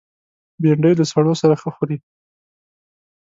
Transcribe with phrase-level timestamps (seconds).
[0.61, 1.97] بېنډۍ له سړو سره ښه خوري